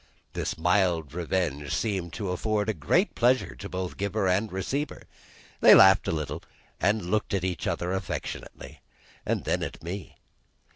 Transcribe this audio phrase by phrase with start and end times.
[0.33, 5.03] This mild revenge seemed to afford great pleasure to both giver and receiver.
[5.59, 6.41] They laughed a little,
[6.79, 8.81] and looked at each other affectionately,
[9.27, 10.15] and then at me.